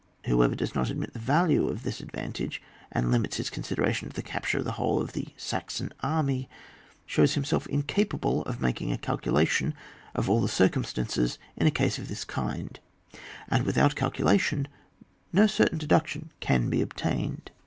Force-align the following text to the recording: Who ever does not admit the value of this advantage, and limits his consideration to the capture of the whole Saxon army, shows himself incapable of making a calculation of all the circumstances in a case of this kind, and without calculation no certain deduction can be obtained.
Who 0.25 0.43
ever 0.43 0.55
does 0.55 0.73
not 0.73 0.89
admit 0.89 1.13
the 1.13 1.19
value 1.19 1.67
of 1.69 1.83
this 1.83 1.99
advantage, 1.99 2.59
and 2.91 3.11
limits 3.11 3.37
his 3.37 3.51
consideration 3.51 4.09
to 4.09 4.15
the 4.15 4.23
capture 4.23 4.57
of 4.57 4.63
the 4.65 4.71
whole 4.71 5.07
Saxon 5.37 5.91
army, 6.01 6.49
shows 7.05 7.35
himself 7.35 7.67
incapable 7.67 8.41
of 8.45 8.59
making 8.59 8.91
a 8.91 8.97
calculation 8.97 9.75
of 10.15 10.27
all 10.27 10.41
the 10.41 10.47
circumstances 10.47 11.37
in 11.55 11.67
a 11.67 11.69
case 11.69 11.99
of 11.99 12.07
this 12.07 12.25
kind, 12.25 12.79
and 13.47 13.63
without 13.63 13.93
calculation 13.93 14.67
no 15.31 15.45
certain 15.45 15.77
deduction 15.77 16.31
can 16.39 16.71
be 16.71 16.81
obtained. 16.81 17.51